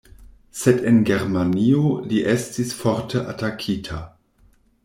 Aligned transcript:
Sed 0.59 0.79
en 0.91 0.97
germanio 1.09 1.83
li 2.13 2.23
estis 2.33 2.75
forte 2.81 3.25
atakita. 3.35 4.01